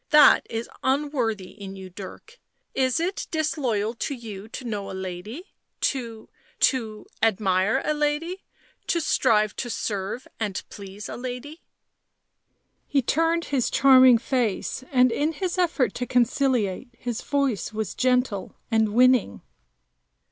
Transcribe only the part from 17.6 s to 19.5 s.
was gentle and winning.